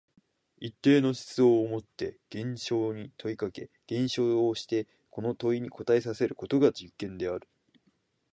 [0.57, 7.47] 一定の思想をもって現象に問いかけ、現象をしてこの問いに答えさせることが実験である。